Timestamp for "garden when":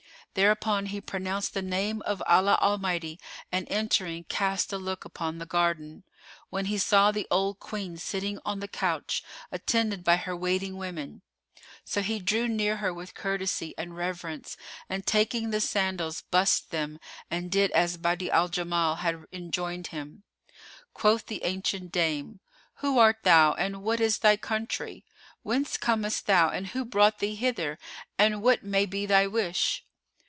5.45-6.67